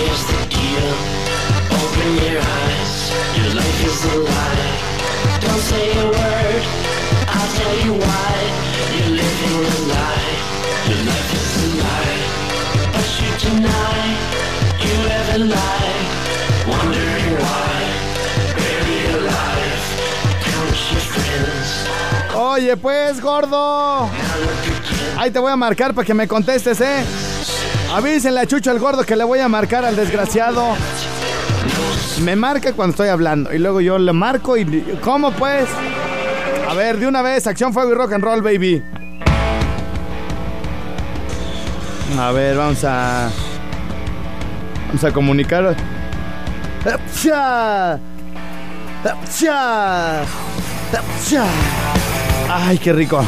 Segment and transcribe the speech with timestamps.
[0.00, 0.88] Here's the deal.
[1.76, 2.92] Open your eyes.
[3.36, 4.68] Your life is a lie.
[5.44, 6.62] Don't say a word.
[7.28, 8.32] I'll tell you why.
[8.96, 10.32] You're living a lie.
[10.88, 12.18] Your life is a lie.
[12.94, 14.00] But you deny
[14.84, 16.08] you ever lied.
[16.72, 17.76] Wondering why.
[18.56, 19.84] Bury your life.
[20.48, 21.70] Count your friends.
[22.34, 24.08] Oye, pues, gordo.
[25.18, 27.04] Ahí te voy a marcar para que me contestes, ¿eh?
[27.92, 30.64] Avísenle a Chucho el gordo que le voy a marcar al desgraciado.
[32.22, 34.64] Me marca cuando estoy hablando y luego yo le marco y...
[35.02, 35.68] ¿Cómo pues?
[36.68, 38.80] A ver, de una vez, acción, fuego y rock and roll, baby.
[42.18, 43.28] A ver, vamos a...
[44.86, 45.74] Vamos a comunicar.
[52.48, 53.24] Ay, qué rico.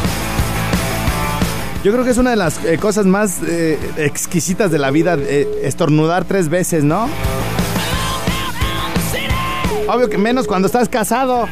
[1.82, 5.16] Yo creo que es una de las eh, cosas más eh, exquisitas de la vida,
[5.18, 7.08] eh, estornudar tres veces, ¿no?
[9.88, 11.48] Obvio que menos cuando estás casado.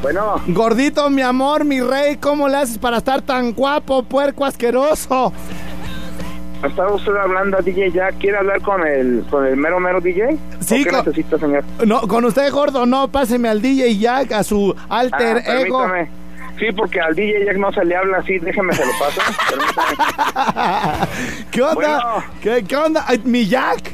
[0.00, 5.32] Bueno, Gordito, mi amor, mi rey, ¿cómo le haces para estar tan guapo, puerco asqueroso?
[6.64, 7.92] ¿estaba usted hablando, DJ?
[7.92, 10.36] ¿Ya quiere hablar con el, con el mero mero DJ?
[10.60, 11.64] Sí, ¿O qué con- necesita, señor?
[11.84, 15.78] No, con usted, gordo, no, páseme al DJ Jack, a su alter Ah, ego.
[15.78, 16.17] permítame.
[16.58, 19.20] Sí, porque al DJ Jack no se le habla así, déjeme se lo paso.
[21.50, 21.74] ¿Qué onda?
[21.74, 22.24] Bueno.
[22.42, 23.04] ¿Qué, qué onda?
[23.24, 23.92] ¿Mi Jack?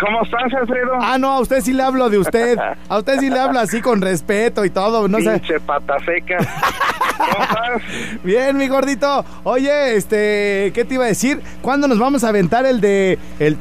[0.00, 0.92] ¿Cómo estás, Alfredo?
[1.00, 2.56] Ah, no, a usted sí le hablo de usted.
[2.88, 5.30] A usted sí le hablo así con respeto y todo, no sé.
[5.40, 6.36] Pinche pata seca.
[7.18, 7.82] ¿Cómo estás?
[8.22, 9.24] Bien, mi gordito.
[9.42, 11.40] Oye, este, ¿qué te iba a decir?
[11.62, 13.56] ¿Cuándo nos vamos a aventar el de el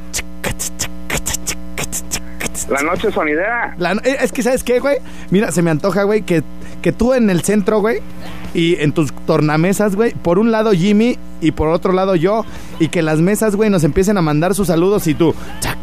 [2.70, 3.74] La noche sonidera.
[3.78, 4.98] La- eh, es que, ¿sabes qué, güey?
[5.32, 6.44] Mira, se me antoja, güey, que,
[6.82, 8.00] que tú en el centro, güey,
[8.54, 12.46] y en tus tornamesas, güey, por un lado Jimmy y por otro lado yo,
[12.80, 15.34] y que las mesas, güey, nos empiecen a mandar sus saludos y tú.
[15.60, 15.78] chac.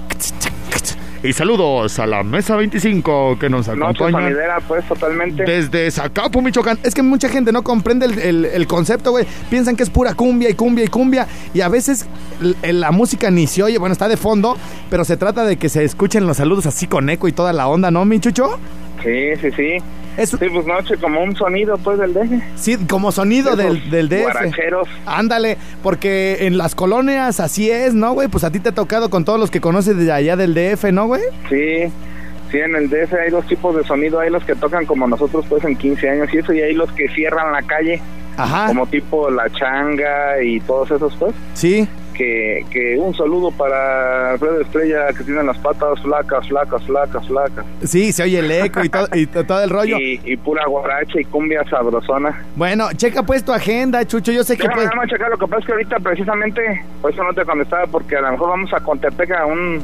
[1.22, 5.42] Y saludos a la mesa 25 que nos acompaña sonidera, pues, totalmente.
[5.44, 6.78] desde Zacapu, Michoacán.
[6.82, 9.24] Es que mucha gente no comprende el, el- el concepto, güey.
[9.48, 11.26] Piensan que es pura cumbia y cumbia y cumbia.
[11.54, 12.04] Y a veces
[12.62, 14.58] la música ni se oye, bueno, está de fondo,
[14.90, 17.68] pero se trata de que se escuchen los saludos así con eco y toda la
[17.68, 18.58] onda, ¿no, mi chucho?
[19.02, 19.76] Sí, sí, sí.
[20.16, 22.40] Es, Sí, pues noche como un sonido, pues, del deje.
[22.56, 24.22] sí, como sonido del, del DF.
[24.22, 24.88] guaracheros.
[25.06, 28.28] Ándale, porque en las colonias así es, ¿no, güey?
[28.28, 30.84] Pues a ti te ha tocado con todos los que conoces de allá del DF,
[30.92, 31.22] ¿no, güey?
[31.48, 31.92] Sí,
[32.50, 34.20] sí, en el DF hay dos tipos de sonido.
[34.20, 36.90] Hay los que tocan como nosotros, pues, en 15 años y eso, y hay los
[36.92, 38.00] que cierran la calle,
[38.36, 38.66] Ajá.
[38.68, 41.34] como tipo La Changa y todos esos, pues.
[41.54, 41.88] Sí.
[42.14, 47.66] Que, que un saludo para Alfredo Estrella, que tiene las patas flacas, flacas, flacas, flacas.
[47.82, 49.98] Sí, se oye el eco y todo, y to- todo el rollo.
[49.98, 52.44] Y, y pura guaracha y cumbia sabrosona.
[52.54, 54.30] Bueno, checa pues tu agenda, Chucho.
[54.30, 57.24] Yo sé que Déjame más checar, lo que pasa es que ahorita precisamente, por eso
[57.24, 59.82] no te contestaba, porque a lo mejor vamos a Contepec a un,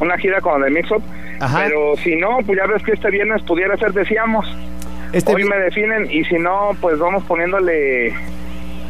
[0.00, 1.02] una gira con el Mix Up.
[1.38, 1.62] Ajá.
[1.68, 4.44] Pero si no, pues ya ves que este viernes pudiera ser, decíamos.
[5.12, 8.12] Este Hoy vi- me definen y si no, pues vamos poniéndole...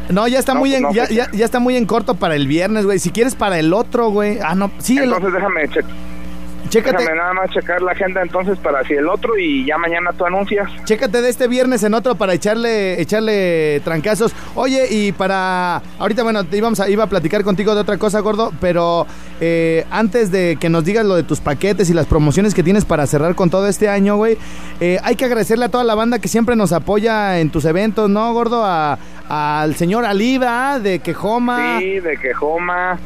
[0.09, 1.85] No, ya está No, muy pues en, no, ya, pues- ya, ya está muy en
[1.85, 2.99] corto para el viernes, güey.
[2.99, 4.39] Si quieres para el otro, güey.
[4.43, 5.81] Ah, no, sí, el- Entonces déjame, che-
[6.69, 10.11] chécate, déjame nada más checar la agenda entonces para si el otro y ya mañana
[10.17, 10.69] tú anuncias.
[10.85, 14.31] chécate de este viernes en otro para echarle, echarle trancazos.
[14.55, 18.19] Oye, y para ahorita, bueno, te íbamos a, iba a platicar contigo de otra cosa,
[18.21, 19.05] gordo, pero
[19.41, 22.85] eh, antes de que nos digas lo de tus paquetes y las promociones que tienes
[22.85, 24.37] para cerrar con todo este año, güey,
[24.79, 28.09] eh, hay que agradecerle a toda la banda que siempre nos apoya en tus eventos,
[28.09, 28.63] ¿no, gordo?
[28.63, 28.97] A-
[29.33, 31.77] al señor Aliva de Quejoma.
[31.79, 32.99] Sí, de Quejoma,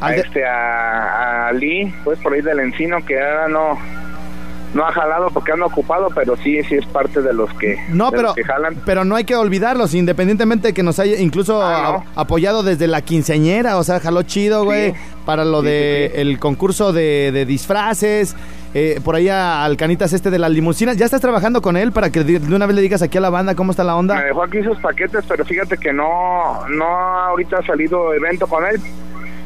[0.00, 3.78] a, de- este, a, a Lee, pues por ahí del Encino, que ahora no...
[4.74, 8.10] No ha jalado porque anda ocupado, pero sí, sí es parte de los que, No,
[8.10, 8.76] pero, que jalan.
[8.84, 13.00] pero no hay que olvidarlos, independientemente de que nos haya incluso Ah, apoyado desde la
[13.00, 14.92] quinceañera, o sea, jaló chido, güey,
[15.24, 18.36] para lo Sí, de sí, el concurso de, de disfraces,
[18.74, 20.96] eh, por ahí al canitas este de las limusinas.
[20.98, 23.30] ¿Ya estás trabajando con él para que de una vez le digas aquí a la
[23.30, 24.20] banda cómo está la Me onda?
[24.22, 28.78] dejó aquí sus paquetes, pero fíjate que no, no ahorita ha salido evento con él,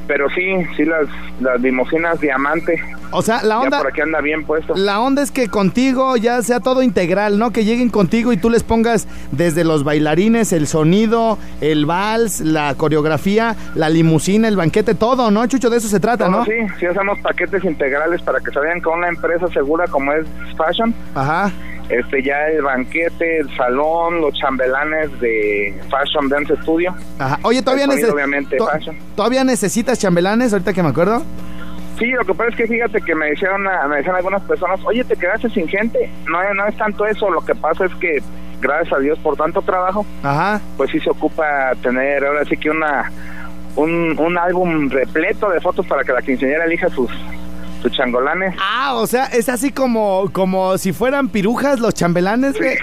[0.06, 1.06] pero sí, sí las,
[1.40, 2.82] las limusinas diamante.
[3.10, 3.78] O sea, la onda...
[3.78, 4.74] Ya por aquí anda bien puesto.
[4.74, 7.52] La onda es que contigo ya sea todo integral, ¿no?
[7.52, 12.74] Que lleguen contigo y tú les pongas desde los bailarines, el sonido, el vals, la
[12.74, 15.46] coreografía, la limusina, el banquete, todo, ¿no?
[15.46, 16.44] Chucho, de eso se trata, ¿no?
[16.44, 20.26] Sí, sí hacemos paquetes integrales para que se vean con una empresa segura como es
[20.56, 20.94] Fashion.
[21.14, 21.52] Ajá.
[21.88, 26.94] Este ya el banquete, el salón, los chambelanes de Fashion Dance Studio.
[27.18, 27.38] Ajá.
[27.42, 28.96] Oye, todavía, El sonido, neces- obviamente, to- fashion.
[29.16, 31.22] todavía necesitas chambelanes, ahorita que me acuerdo.
[31.98, 34.80] Sí, lo que pasa es que fíjate que me dijeron, a- me decían algunas personas,
[34.84, 36.10] oye, te quedaste sin gente.
[36.30, 38.22] No, no es tanto eso, lo que pasa es que
[38.60, 40.60] gracias a Dios por tanto trabajo, Ajá.
[40.76, 43.10] pues sí se ocupa tener ahora sí que una
[43.74, 47.10] un, un álbum repleto de fotos para que la quinceañera elija sus
[47.82, 48.54] sus changolanes.
[48.60, 52.76] Ah, o sea, es así como, como si fueran pirujas los chambelanes, güey.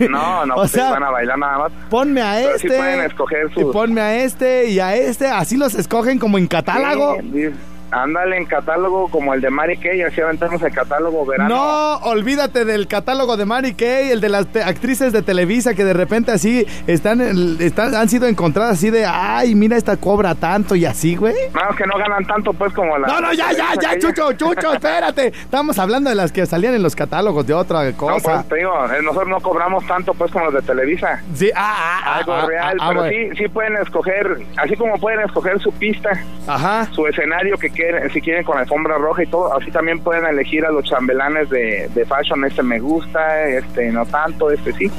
[0.10, 1.72] no, no, o pues sea, van a bailar nada más.
[1.88, 2.78] ponme a Pero sí este.
[2.78, 5.28] pueden escoger y sus- ponme a este y a este.
[5.28, 7.16] Así los escogen como en catálogo.
[7.20, 7.54] Sí, sí.
[7.90, 11.48] Ándale en catálogo como el de Mary Kay, así aventamos el catálogo verano.
[11.54, 15.92] No, olvídate del catálogo de Mary Kay, el de las actrices de Televisa que de
[15.92, 17.20] repente así están,
[17.60, 21.34] están han sido encontradas así de, ay, mira esta cobra tanto y así, güey.
[21.54, 23.08] No, que no ganan tanto pues como la...
[23.08, 23.98] No, no, ya, ya, ya, aquella.
[23.98, 25.28] Chucho, Chucho, espérate.
[25.28, 28.34] Estamos hablando de las que salían en los catálogos de otra No, cosa.
[28.34, 31.22] pues te digo, eh, nosotros no cobramos tanto pues como los de Televisa.
[31.34, 34.76] Sí, ah, ah, ah, Algo ah, real, ah, ah, pero sí, sí pueden escoger, así
[34.76, 36.10] como pueden escoger su pista,
[36.46, 36.86] Ajá.
[36.92, 40.64] su escenario que quieren, si quieren con alfombra roja y todo, así también pueden elegir
[40.64, 44.90] a los chambelanes de, de fashion, este me gusta, este no tanto, este sí.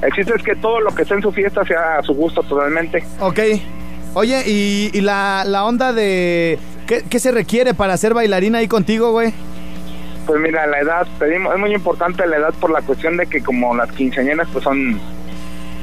[0.00, 2.42] El chiste es que todo lo que esté en su fiesta sea a su gusto
[2.42, 3.04] totalmente.
[3.20, 3.38] Ok.
[4.14, 6.58] Oye, y, y la, la onda de...
[6.86, 9.32] ¿qué, ¿Qué se requiere para ser bailarina ahí contigo, güey?
[10.26, 13.42] Pues mira, la edad, pedimos, es muy importante la edad por la cuestión de que
[13.42, 14.98] como las quinceañeras pues son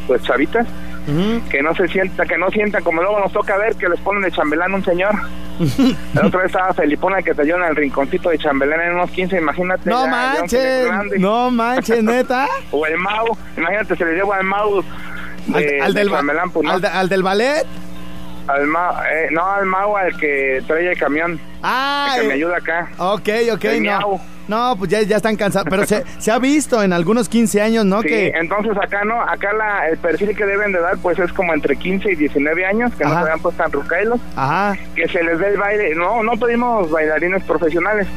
[0.08, 0.68] pues chavitas,
[1.50, 4.22] que no se sienta, que no sientan como luego nos toca ver que les ponen
[4.22, 5.14] de chambelán un señor.
[6.14, 9.10] La otra vez estaba Felipona que te dio en el rinconcito de chambelán en unos
[9.12, 9.90] 15, imagínate.
[9.90, 12.48] No ya- manches, no manches, neta.
[12.72, 13.26] O el Mau,
[13.58, 14.78] imagínate, se le lleva al Mau
[15.54, 16.72] Al, de, al de del, chambelán, pues no.
[16.74, 17.66] al, de- al del ballet.
[18.48, 22.34] Al Mau, eh, no, al Mau al que trae el camión, Ah, el que me
[22.34, 22.90] eh, ayuda acá.
[22.98, 23.98] ok, ok, El no.
[24.00, 24.22] miau.
[24.50, 25.68] No, pues ya, ya están cansados.
[25.70, 28.02] Pero se, se ha visto en algunos 15 años, ¿no?
[28.02, 31.32] Sí, Que, entonces acá no, acá la, el perfil que deben de dar pues es
[31.32, 33.14] como entre 15 y 19 años, que Ajá.
[33.14, 34.76] no se vean pues tan rucailos, ajá.
[34.96, 35.94] que se les dé el baile.
[35.96, 38.08] No, no pedimos bailarines profesionales,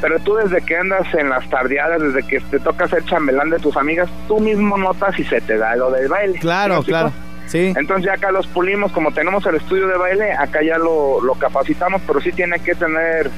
[0.00, 3.58] pero tú desde que andas en las tardeadas, desde que te toca ser chambelán de
[3.58, 6.38] tus amigas, tú mismo notas si se te da lo del baile.
[6.38, 7.12] Claro, ¿Sí me claro.
[7.46, 7.72] Sí.
[7.76, 11.34] Entonces ya acá los pulimos, como tenemos el estudio de baile, acá ya lo, lo
[11.34, 13.30] capacitamos, pero sí tiene que tener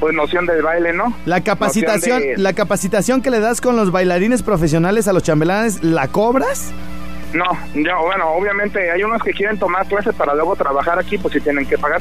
[0.00, 1.14] pues noción del baile, ¿no?
[1.26, 5.82] La capacitación, de- la capacitación que le das con los bailarines profesionales a los chambelanes,
[5.82, 6.72] ¿la cobras?
[7.32, 7.44] No,
[7.74, 11.40] ya, bueno, obviamente hay unos que quieren tomar clases para luego trabajar aquí, pues sí
[11.40, 12.00] tienen que pagar.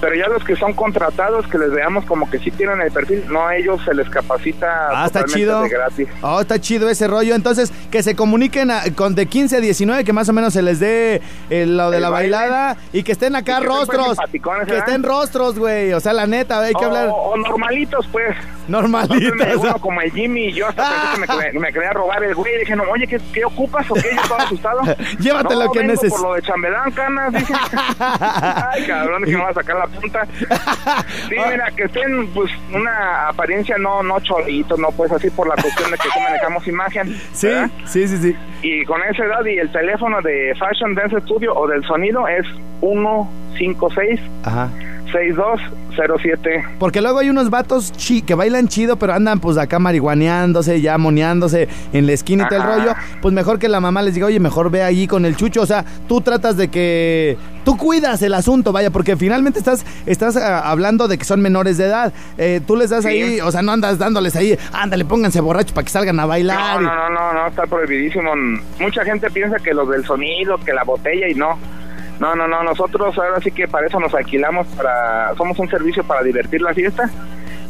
[0.00, 3.24] Pero ya los que son contratados, que les veamos como que sí tienen el perfil,
[3.28, 5.62] no a ellos se les capacita Ah, está chido.
[5.62, 6.08] de gratis.
[6.22, 7.34] Oh, está chido ese rollo.
[7.34, 10.62] Entonces, que se comuniquen a- con de 15 a 19, que más o menos se
[10.62, 11.20] les dé
[11.50, 12.30] eh, lo de El la baile.
[12.36, 14.66] bailada y que estén acá Y que estén, pues, rostros.
[14.66, 15.92] Que estén rostros, güey.
[15.92, 18.34] O sea, la neta, hay que o, hablar o normalitos, pues.
[18.70, 19.16] Normalitos.
[19.20, 20.84] Entonces, uno como el Jimmy y yo hasta
[21.16, 22.58] pensé que me, me quería robar el güey.
[22.60, 24.08] Dije, no, oye, ¿qué, qué ocupas o qué?
[24.14, 24.80] Yo estaba asustado.
[25.20, 27.32] Llévate no, lo que vengo neces- por lo de chambelán, canas.
[27.32, 27.52] Dije,
[28.00, 30.26] ay, cabrón, que me va a sacar la punta.
[31.28, 35.54] Sí, mira, que estén, pues, una apariencia no, no choritos, no, pues, así por la
[35.60, 37.20] cuestión de que sí manejamos imagen.
[37.32, 37.70] Sí, ¿verdad?
[37.86, 38.36] sí, sí, sí.
[38.62, 42.44] Y con esa edad y el teléfono de Fashion Dance Studio o del sonido es
[42.80, 44.68] 156 Ajá.
[45.12, 46.64] 6207.
[46.78, 50.98] Porque luego hay unos vatos chi- que bailan chido, pero andan pues acá marihuaneándose, ya
[50.98, 52.94] moneándose en la esquina y todo el rollo.
[53.22, 55.62] Pues mejor que la mamá les diga, oye, mejor ve allí con el chucho.
[55.62, 57.36] O sea, tú tratas de que.
[57.64, 61.76] Tú cuidas el asunto, vaya, porque finalmente estás, estás ah, hablando de que son menores
[61.76, 62.10] de edad.
[62.38, 63.08] Eh, tú les das Sí.
[63.10, 66.80] ahí, o sea, no andas dándoles ahí, ándale, pónganse borrachos para que salgan a bailar.
[66.80, 68.30] No, no, no, no, no, está prohibidísimo.
[68.80, 71.58] Mucha gente piensa que los del sonido, que la botella y no.
[72.20, 76.04] No, no, no, nosotros ahora sí que para eso nos alquilamos, para somos un servicio
[76.04, 77.10] para divertir la fiesta,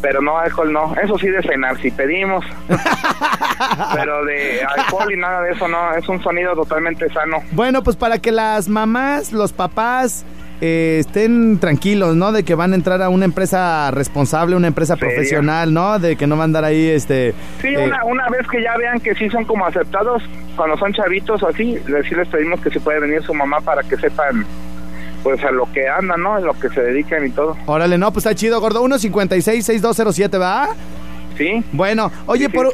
[0.02, 0.92] pero no alcohol no.
[1.00, 2.44] Eso sí de cenar, si pedimos.
[3.94, 7.38] pero de alcohol y nada de eso no, es un sonido totalmente sano.
[7.52, 10.24] Bueno, pues para que las mamás, los papás
[10.60, 12.32] eh, estén tranquilos, ¿no?
[12.32, 15.14] De que van a entrar a una empresa responsable, una empresa Seria.
[15.14, 15.98] profesional, ¿no?
[15.98, 17.34] De que no van a andar ahí, este...
[17.60, 20.22] Sí, eh, una, una vez que ya vean que sí son como aceptados,
[20.56, 23.60] cuando son chavitos o así, les- sí les pedimos que si puede venir su mamá
[23.60, 24.44] para que sepan
[25.22, 26.38] pues a lo que andan, ¿no?
[26.38, 27.54] En lo que se dedican y todo.
[27.66, 28.82] Órale, no, pues está chido, gordo.
[28.84, 30.68] 156-6207, ¿va?
[31.36, 31.62] ¿Sí?
[31.72, 32.70] Bueno, oye, Sí, por,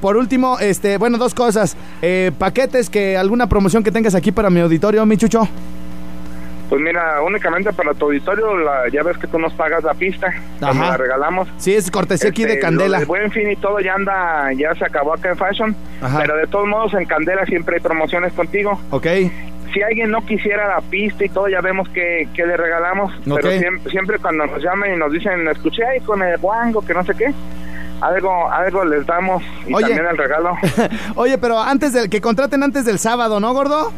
[0.00, 1.76] por último, este, bueno, dos cosas.
[2.02, 5.48] Eh, paquetes, que alguna promoción que tengas aquí para mi auditorio, mi chucho.
[6.72, 10.28] Pues mira, únicamente para tu auditorio, la, ya ves que tú nos pagas la pista,
[10.62, 10.72] Ajá.
[10.92, 11.46] la regalamos.
[11.58, 13.04] Sí, es cortesía aquí de Este, Candela.
[13.04, 16.20] Buen fin y todo ya anda, ya se acabó acá en Fashion, Ajá.
[16.22, 18.80] pero de todos modos en Candela siempre hay promociones contigo.
[18.88, 19.06] Ok.
[19.74, 23.38] Si alguien no quisiera la pista y todo, ya vemos que, que le regalamos, Ok.
[23.42, 26.94] pero siempre, siempre cuando nos llamen y nos dicen, escuché ahí con el guango, que
[26.94, 27.34] no sé qué,
[28.00, 29.88] algo, algo les damos y Oye.
[29.88, 30.56] también el regalo.
[31.16, 33.92] Oye, pero antes del que contraten antes del sábado, ¿no, gordo?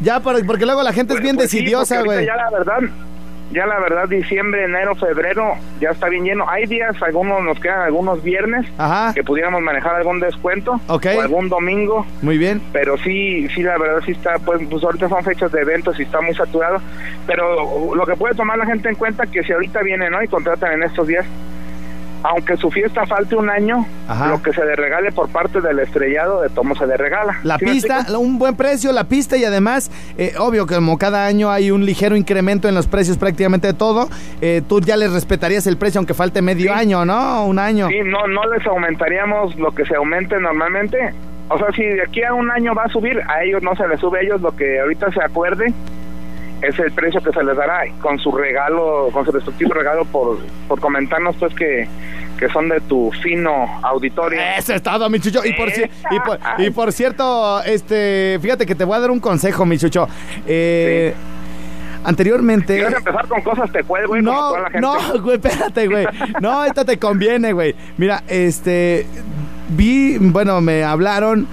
[0.00, 2.24] Ya, por- porque luego la gente es bien Pues decidiosa, güey.
[2.26, 2.78] Ya la verdad,
[3.52, 6.48] ya la verdad, diciembre, enero, febrero, ya está bien lleno.
[6.48, 9.12] Hay días, algunos nos quedan algunos viernes, Ajá.
[9.12, 11.06] que pudiéramos manejar algún descuento, Ok.
[11.16, 12.62] o algún domingo, Muy bien.
[12.72, 16.04] pero sí, sí, la verdad sí está, pues, pues ahorita son fechas de eventos y
[16.04, 16.78] está muy saturado.
[17.26, 20.22] Pero lo que puede tomar la gente en cuenta que si ahorita vienen, ¿no?
[20.22, 21.26] Y contratan en estos días,
[22.22, 24.28] aunque su fiesta falte un año, Ajá.
[24.28, 27.38] lo que se le regale por parte del estrellado de tomo se le regala.
[27.44, 30.98] La ¿Sí me pista, un buen precio, la pista y además, eh, obvio que como
[30.98, 34.08] cada año hay un ligero incremento en los precios prácticamente de todo,
[34.40, 36.78] eh, tú ya les respetarías el precio aunque falte medio Sí.
[36.78, 37.44] año, ¿no?
[37.46, 37.88] Un año.
[37.88, 41.14] Sí, no, no les aumentaríamos lo que se aumente normalmente.
[41.48, 43.86] O sea, si de aquí a un año va a subir, a ellos no se
[43.88, 45.72] les sube, a ellos lo que ahorita se acuerde
[46.62, 50.38] es el precio que se les dará con su regalo, con su respectivo regalo por,
[50.68, 51.88] por comentarnos pues que,
[52.38, 54.40] que son de tu fino auditorio.
[54.58, 55.40] Eso es todo, mi chucho.
[55.44, 59.20] Y por, y por, y por cierto, este, fíjate que te voy a dar un
[59.20, 60.06] consejo, mi chucho.
[60.46, 61.14] Eh,
[62.02, 62.76] Anteriormente.
[62.78, 64.22] ¿Quieres empezar con cosas te cuelgo, güey?
[64.22, 64.80] No, la gente?
[64.80, 66.06] no, güey, espérate, güey.
[66.40, 67.74] No, esto te conviene, güey.
[67.98, 69.06] Mira, este,
[69.68, 71.46] vi, bueno, me hablaron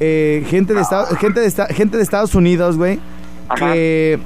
[0.00, 2.98] eh, gente de Estados, gente de esta- gente de Estados Unidos, güey,
[3.48, 3.72] Ajá.
[3.72, 4.18] que,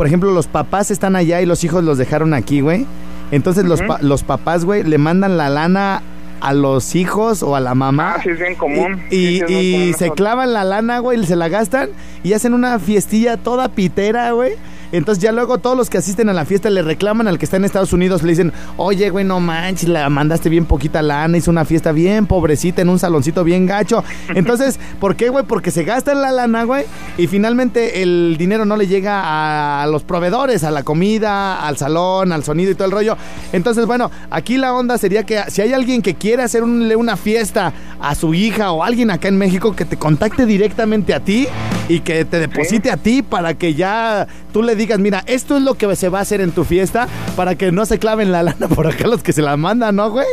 [0.00, 2.86] por ejemplo, los papás están allá y los hijos los dejaron aquí, güey.
[3.32, 6.00] Entonces los, pa- los papás, güey, le mandan la lana
[6.40, 8.14] a los hijos o a la mamá.
[8.16, 8.98] Ah, sí, es bien común.
[9.10, 11.48] Y, Sí, y- sí, es muy y común se clavan la lana, güey, se la
[11.48, 11.90] gastan
[12.22, 14.52] y hacen una fiestilla toda pitera, güey.
[14.92, 17.56] Entonces ya luego todos los que asisten a la fiesta le reclaman al que está
[17.56, 21.50] en Estados Unidos, le dicen, oye, güey, no manches, la mandaste bien poquita lana, hizo
[21.50, 24.02] una fiesta bien pobrecita en un saloncito bien gacho.
[24.34, 25.44] Entonces, ¿por qué, güey?
[25.44, 26.84] Porque se gastan la lana, güey,
[27.18, 31.76] y finalmente el dinero no le llega a, a los proveedores, a la comida, al
[31.76, 33.16] salón, al sonido y todo el rollo.
[33.52, 37.16] Entonces, bueno, aquí la onda sería que si hay alguien que quiere hacer un- una
[37.16, 41.46] fiesta a su hija o alguien acá en México que te contacte directamente a ti
[41.88, 45.62] y que te deposite a ti para que ya tú le digas, mira, esto es
[45.62, 47.06] lo que se va a hacer en tu fiesta
[47.36, 50.10] para que no se claven la lana por acá los que se la mandan, ¿no,
[50.10, 50.26] güey?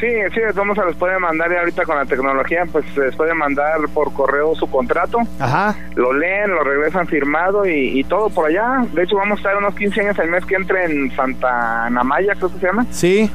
[0.00, 3.32] Sí, sí, vamos a les puede mandar y ahorita con la tecnología, pues les puede
[3.32, 5.18] mandar por correo su contrato.
[5.38, 5.74] Ajá.
[5.94, 8.84] Lo leen, lo regresan firmado y, y todo por allá.
[8.92, 12.34] De hecho, vamos a estar unos 15 años el mes que entre en Santa Namaya,
[12.34, 12.86] creo que se llama.
[12.90, 13.30] Sí.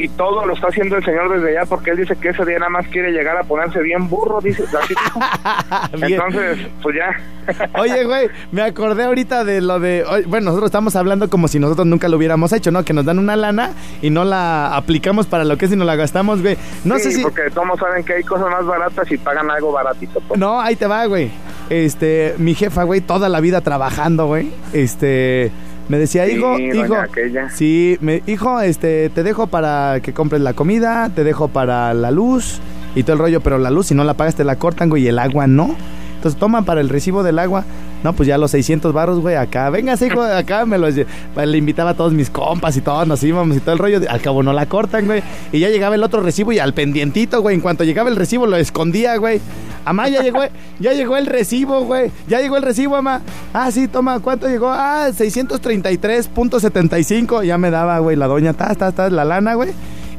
[0.00, 2.58] Y todo lo está haciendo el señor desde allá porque él dice que ese día
[2.58, 4.62] nada más quiere llegar a ponerse bien burro, dice.
[5.98, 6.12] Bien.
[6.12, 7.68] Entonces, pues ya.
[7.80, 10.04] Oye, güey, me acordé ahorita de lo de.
[10.26, 12.84] Bueno, nosotros estamos hablando como si nosotros nunca lo hubiéramos hecho, ¿no?
[12.84, 13.70] Que nos dan una lana
[14.02, 16.56] y no la aplicamos para lo que es y no la gastamos, güey.
[16.84, 17.22] No Sí, sé si.
[17.22, 20.20] porque todos saben que hay cosas más baratas y pagan algo baratito.
[20.20, 20.38] Pues.
[20.38, 21.30] No, ahí te va, güey.
[21.70, 24.50] Este, mi jefa, güey, toda la vida trabajando, güey.
[24.72, 25.50] Este,
[25.88, 26.94] me decía, hijo, hijo.
[26.94, 27.50] aquella.
[27.50, 32.10] Sí, me, hijo, este, te dejo para que compres la comida, te dejo para la
[32.10, 32.60] luz
[32.94, 35.04] y todo el rollo, pero la luz, si no la pagas, te la cortan, güey,
[35.04, 35.74] y el agua no.
[36.16, 37.64] Entonces toman para el recibo del agua.
[38.04, 39.70] No, pues ya los 600 barros, güey, acá.
[39.70, 40.94] Véngase, hijo, acá me los...
[40.94, 44.00] lle- Le invitaba a todos mis compas y todos nos íbamos y todo el rollo.
[44.08, 45.22] Al cabo no la cortan, güey.
[45.52, 47.54] Y ya llegaba el otro recibo y al pendientito, güey.
[47.56, 49.40] En cuanto llegaba el recibo lo escondía, güey.
[49.84, 50.40] Amá, ya llegó,
[50.78, 52.10] ya llegó el recibo, güey.
[52.28, 53.20] Ya llegó el recibo, amá.
[53.54, 54.68] Ah, sí, toma, ¿cuánto llegó?
[54.70, 57.44] Ah, 633.75.
[57.44, 59.70] Ya me daba, güey, la doña, ta, ta, ta, la lana, güey.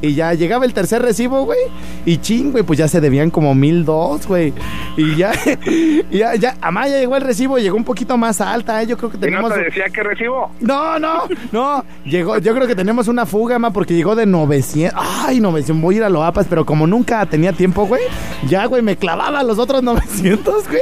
[0.01, 1.59] Y ya llegaba el tercer recibo, güey.
[2.05, 4.53] Y ching, güey, pues ya se debían como mil dos, güey.
[4.95, 5.31] Y ya,
[6.11, 8.87] ya, ya, Amá, ya llegó el recibo, llegó un poquito más alta, ¿eh?
[8.87, 9.53] Yo creo que ¿Y no tenemos...
[9.53, 10.51] te decía que recibo?
[10.61, 11.83] No, no, no.
[12.05, 14.99] Llegó, yo creo que tenemos una fuga, ma, porque llegó de 900.
[15.25, 15.81] Ay, 900.
[15.81, 18.03] Voy a ir a Loapas, pero como nunca tenía tiempo, güey,
[18.47, 20.81] ya, güey, me clavaba los otros 900, güey.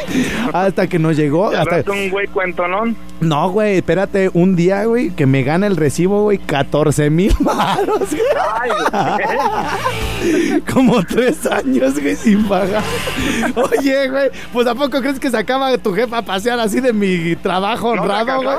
[0.54, 1.50] Hasta que nos llegó.
[1.50, 2.96] ¿Te Hasta, un güey cuentonón?
[3.20, 8.02] No, güey, espérate, un día, güey, que me gana el recibo, güey, 14 mil baros,
[10.72, 12.84] Como tres años, güey, sin pagar.
[13.56, 17.36] Oye, güey, pues ¿a poco crees que sacaba tu jefa a pasear así de mi
[17.38, 18.58] trabajo honrado, güey?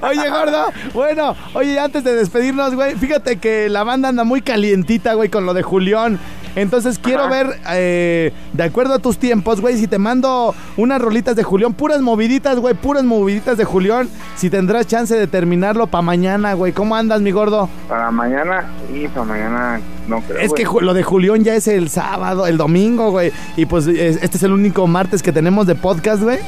[0.02, 5.14] Oye, gordo, bueno, oye, antes de despedirnos, güey, fíjate que la banda anda muy calientita,
[5.14, 6.18] güey, con lo de Julián.
[6.56, 7.30] Entonces quiero Ajá.
[7.30, 11.72] ver, eh, de acuerdo a tus tiempos, güey, si te mando unas rolitas de Julián,
[11.74, 16.72] puras moviditas, güey, puras moviditas de Julián, si tendrás chance de terminarlo para mañana, güey.
[16.72, 17.68] ¿Cómo andas, mi gordo?
[17.88, 20.38] para mañana, y para mañana no creo.
[20.40, 20.84] Es que güey.
[20.84, 23.32] lo de Julián ya es el sábado, el domingo, güey.
[23.56, 26.38] Y pues es- este es el único martes que tenemos de podcast, güey.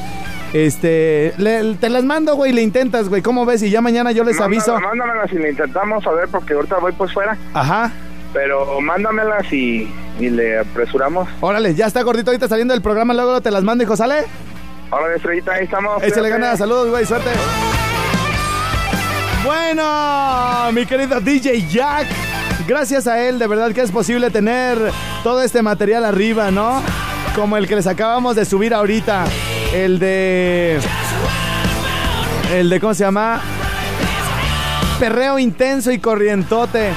[0.53, 3.21] Este, le- te las mando, güey, le intentas, güey.
[3.21, 3.61] ¿Cómo ves?
[3.63, 4.73] Y ya mañana yo les aviso.
[4.73, 7.37] Mándala- Mándamelas y le intentamos a ver porque ahorita voy pues fuera.
[7.53, 7.91] Ajá.
[8.33, 11.27] Pero mándamelas y, y le apresuramos.
[11.41, 14.25] Órale, ya está gordito ahorita saliendo del programa, luego te las mando, hijo, ¿sale?
[14.91, 16.01] Ahora estrellita, ahí estamos.
[16.03, 17.29] Échale ganas, saludos, güey, suerte.
[19.43, 22.07] Bueno, mi querido DJ Jack,
[22.67, 24.77] gracias a él, de verdad que es posible tener
[25.23, 26.81] todo este material arriba, ¿no?
[27.35, 29.25] Como el que les acabamos de subir ahorita,
[29.73, 30.79] el de...
[32.53, 33.41] El de, ¿cómo se llama?
[34.99, 36.91] Perreo intenso y corrientote.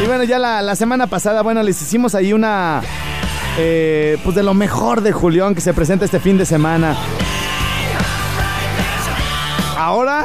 [0.00, 2.82] Y bueno, ya la, la semana pasada, bueno, les hicimos ahí una...
[3.58, 6.96] eh, pues de lo mejor de Julián que se presenta este fin de semana.
[9.76, 10.24] Ahora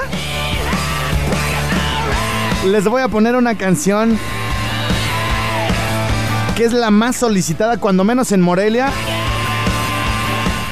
[2.66, 4.18] les voy a poner una canción
[6.56, 8.90] que es la más solicitada, cuando menos en Morelia.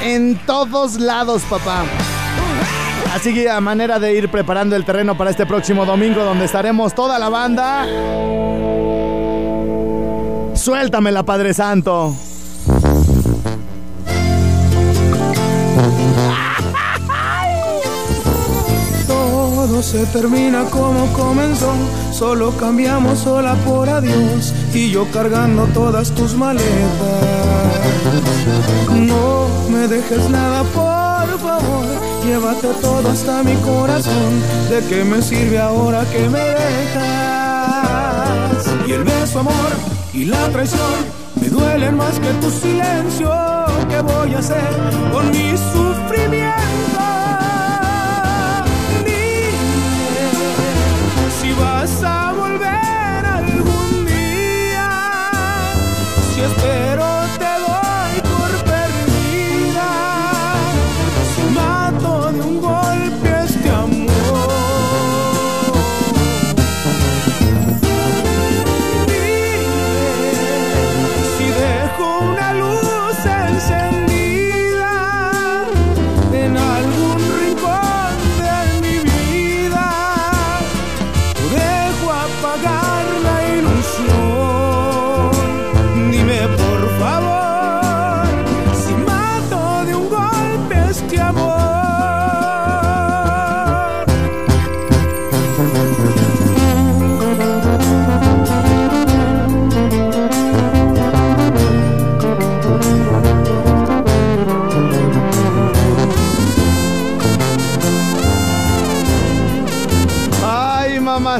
[0.01, 1.83] En todos lados, papá.
[3.13, 6.93] Así que a manera de ir preparando el terreno para este próximo domingo, donde estaremos
[6.95, 7.85] toda la banda.
[10.65, 12.15] Suéltamela, Padre Santo.
[19.05, 21.71] Todo se termina como comenzó,
[22.11, 26.65] solo cambiamos sola por adiós y yo cargando todas tus maletas.
[28.89, 31.85] No me dejes nada, por favor,
[32.25, 34.41] llévate todo hasta mi corazón.
[34.71, 36.65] ¿De qué me sirve ahora que me dejas?
[38.87, 40.93] Y el beso, amor, y la traición
[41.41, 43.29] me duelen más que tu silencio.
[43.89, 44.73] ¿Qué voy a hacer
[45.11, 46.64] con mi sufrimiento?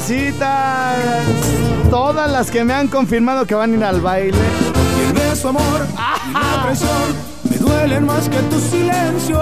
[0.06, 1.90] Mamacitas.
[1.90, 4.38] Todas las que me han confirmado que van a ir al baile.
[5.00, 5.88] Y el beso, amor,
[6.30, 7.16] y la traición
[7.50, 9.42] me duelen más que tu silencio.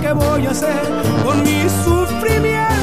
[0.00, 0.80] ¿Qué voy a hacer
[1.22, 2.77] con mi sufrimiento?